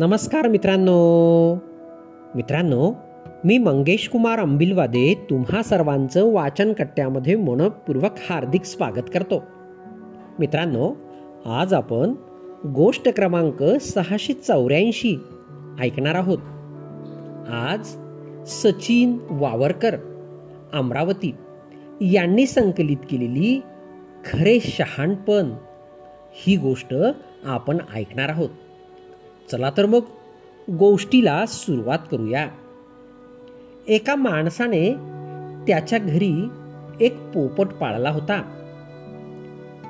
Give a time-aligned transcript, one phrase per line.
[0.00, 1.54] नमस्कार मित्रांनो.
[2.34, 2.92] मित्रांनो
[3.44, 9.42] मी मंगेश कुमार अंबिलवादे तुम्हा सर्वांचं वाचन कट्ट्यामध्ये मनपूर्वक हार्दिक स्वागत करतो.
[10.38, 10.94] मित्रांनो
[11.46, 12.14] आज आपण
[12.66, 15.16] गोष्ट क्रमांक सहाशे चौऱ्याऐंशी
[15.80, 16.38] ऐकणार आहोत.
[17.50, 17.86] आज
[18.46, 19.96] सचिन वावरकर
[20.72, 21.34] अमरावती
[22.00, 23.60] यांनी संकलित केलेली
[24.32, 25.52] खरे शहाणपण
[26.32, 26.94] ही गोष्ट
[27.44, 28.48] आपण ऐकणार आहोत.
[29.50, 30.00] चला तर मग
[30.78, 32.48] गोष्टीला सुरुवात करूया.
[33.88, 34.94] एका माणसाने
[35.66, 36.48] त्याच्या घरी
[37.00, 38.42] एक पोपट पाळला होता.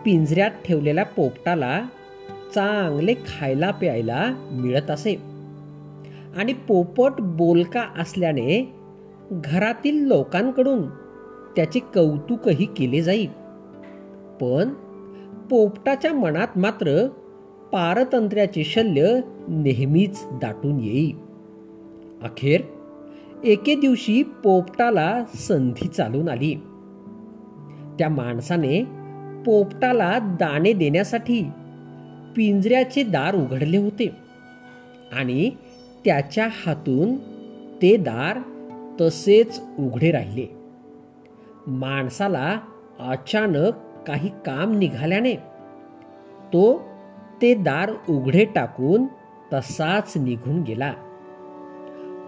[0.04, 1.82] पिंजऱ्यात ठेवलेल्या पोपटाला
[2.54, 5.14] चांगले खायला प्यायला मिळत असे.
[6.36, 8.74] आणि पोपट बोलका असल्याने
[9.30, 10.86] घरातील लोकांकडून
[11.56, 13.28] त्याचे कौतुकही केले जाईल
[14.40, 14.68] पण
[15.50, 17.08] पोपटाच्या मनात मात्र
[17.72, 21.12] पारतंत्र्याचे शल्य नेहमीच दाटून येई
[22.22, 22.60] अखेर
[23.44, 26.54] एके दिवशी पोपटाला संधी चालून आली.
[27.98, 28.82] त्या माणसाने
[29.46, 31.42] पोपटाला दाणे देण्यासाठी
[32.36, 34.10] पिंजऱ्याचे दार उघडले होते
[35.12, 35.50] आणि
[36.04, 37.16] त्याच्या हातून
[37.82, 38.38] ते दार
[39.00, 40.46] तसेच उघडे राहिले.
[41.66, 42.58] माणसाला
[43.00, 43.72] अचानक
[44.06, 45.34] काही काम निघाल्याने
[46.52, 46.89] तो
[47.42, 49.04] ते दार उघडे टाकून
[49.52, 50.92] तसाच निघून गेला.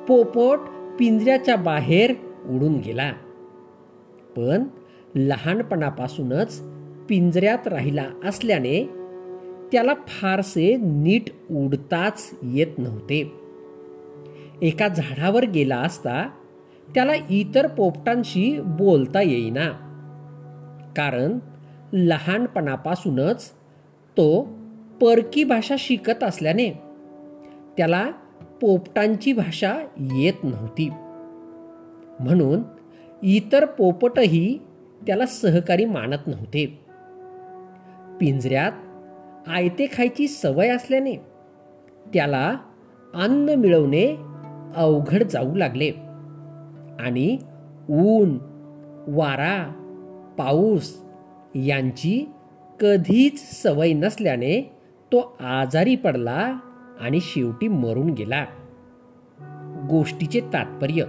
[0.08, 0.58] पोपट
[0.98, 2.14] पिंजऱ्याच्या बाहेर
[2.48, 3.12] उडून गेला.
[4.36, 4.64] पण
[5.14, 6.62] लहानपणापासूनच
[7.08, 8.90] पिंजऱ्यात राहिला असल्याने
[9.72, 13.32] त्याला फारसे नीट उडताच येत नव्हते.
[14.62, 16.30] एका झाडावर गेला असता
[16.94, 19.70] त्याला इतर पोपटांशी बोलता येईना.
[20.96, 21.38] कारण
[21.92, 23.50] लहानपणापासूनच
[24.10, 24.48] तो
[25.02, 26.70] परकी भाषा शिकत असल्याने
[27.76, 28.10] त्याला
[28.60, 30.88] पोपटांची भाषा येत नव्हती.
[32.20, 32.62] म्हणून
[33.22, 34.58] इतर पोपटही
[35.06, 36.66] त्याला सहकारी मानत नव्हते.
[38.20, 38.72] पिंजऱ्यात
[39.48, 41.16] आयते खायची सवय असल्याने
[42.14, 42.56] त्याला
[43.14, 44.16] अन्न मिळवणे
[44.76, 45.90] अवघड जाऊ लागले
[47.00, 47.38] आणि
[47.90, 48.38] ऊन
[49.06, 49.72] वारा
[50.38, 51.02] पाऊस
[51.54, 52.28] यांची
[52.80, 54.81] कधीच सवय नसल्याने
[55.12, 56.58] तो आजारी पडला
[57.00, 58.44] आणि शेवटी मरून गेला.
[59.90, 61.04] गोष्टीचे तात्पर्य.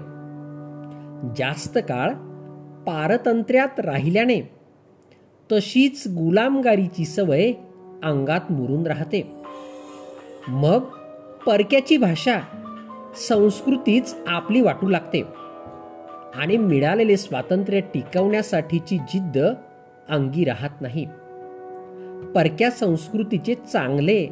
[1.38, 2.14] जास्त काळ
[2.84, 4.42] पारतंत्र्यात राहिल्याने
[5.52, 7.52] तशीच गुलामगारीची सवय
[8.04, 9.34] अंगात मुरून राहते.
[10.48, 10.80] मग
[11.46, 12.40] परक्याची भाषा
[13.16, 15.24] संस्कृतीच आपली वाटू लागते
[16.36, 19.38] आणि मिळालेले स्वातंत्र्य टिकवण्यासाठीची जिद्द
[20.10, 21.08] अंगी राहत नाही.
[22.36, 24.26] परक्या संस्कृतीचे चांगले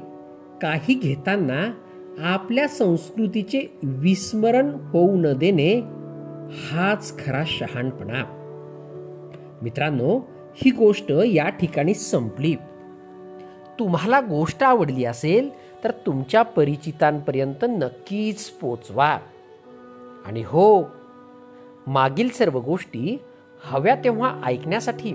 [0.61, 1.73] काही घेताना
[2.19, 5.81] आपल्या संस्कृतीचे विस्मरण होऊ न देणे
[6.71, 8.23] हाच खरा शहाणपणा.
[9.61, 10.19] मित्रांनो
[10.55, 12.55] ही गोष्ट या ठिकाणी संपली.
[13.79, 15.49] तुम्हाला गोष्ट आवडली असेल
[15.83, 19.19] तर तुमच्या परिचितांपर्यंत नक्कीच पोचवा.
[20.25, 20.83] आणि हो
[21.87, 23.17] मागील सर्व गोष्टी
[23.63, 25.13] हव्या तेव्हा ऐकण्यासाठी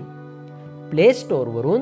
[0.89, 1.81] प्ले स्टोअरवरून